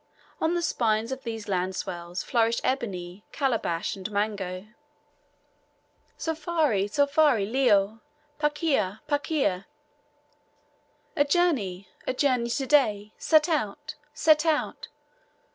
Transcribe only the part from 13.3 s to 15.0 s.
out! set out!"